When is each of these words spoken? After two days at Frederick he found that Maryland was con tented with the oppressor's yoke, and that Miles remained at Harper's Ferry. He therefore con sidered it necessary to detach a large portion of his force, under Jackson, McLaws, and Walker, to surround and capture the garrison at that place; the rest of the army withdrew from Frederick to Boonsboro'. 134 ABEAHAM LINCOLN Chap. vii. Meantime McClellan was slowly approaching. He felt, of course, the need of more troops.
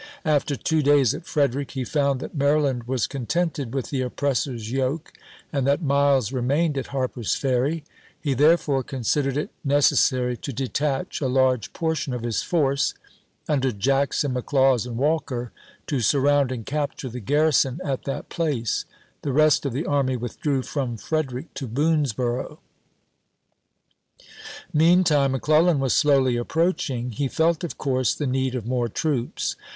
After 0.25 0.55
two 0.55 0.81
days 0.81 1.13
at 1.13 1.27
Frederick 1.27 1.69
he 1.77 1.83
found 1.83 2.21
that 2.21 2.33
Maryland 2.33 2.85
was 2.85 3.05
con 3.05 3.27
tented 3.27 3.71
with 3.75 3.91
the 3.91 4.01
oppressor's 4.01 4.71
yoke, 4.71 5.13
and 5.53 5.67
that 5.67 5.83
Miles 5.83 6.31
remained 6.31 6.75
at 6.75 6.87
Harper's 6.87 7.35
Ferry. 7.35 7.83
He 8.19 8.33
therefore 8.33 8.81
con 8.81 9.01
sidered 9.01 9.37
it 9.37 9.51
necessary 9.63 10.35
to 10.37 10.51
detach 10.51 11.21
a 11.21 11.27
large 11.27 11.71
portion 11.73 12.15
of 12.15 12.23
his 12.23 12.41
force, 12.41 12.95
under 13.47 13.71
Jackson, 13.71 14.33
McLaws, 14.33 14.87
and 14.87 14.97
Walker, 14.97 15.51
to 15.85 15.99
surround 15.99 16.51
and 16.51 16.65
capture 16.65 17.07
the 17.07 17.19
garrison 17.19 17.79
at 17.85 18.05
that 18.05 18.27
place; 18.27 18.85
the 19.21 19.31
rest 19.31 19.67
of 19.67 19.71
the 19.71 19.85
army 19.85 20.17
withdrew 20.17 20.63
from 20.63 20.97
Frederick 20.97 21.53
to 21.53 21.67
Boonsboro'. 21.67 22.57
134 24.71 24.73
ABEAHAM 24.73 24.73
LINCOLN 24.73 24.73
Chap. 24.73 24.73
vii. 24.73 24.79
Meantime 24.79 25.31
McClellan 25.33 25.79
was 25.79 25.93
slowly 25.93 26.37
approaching. 26.37 27.11
He 27.11 27.27
felt, 27.27 27.63
of 27.63 27.77
course, 27.77 28.15
the 28.15 28.25
need 28.25 28.55
of 28.55 28.65
more 28.65 28.89
troops. 28.89 29.55